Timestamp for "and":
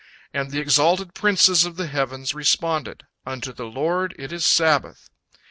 0.33-0.49